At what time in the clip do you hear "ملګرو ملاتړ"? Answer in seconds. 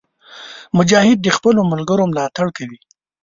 1.71-2.47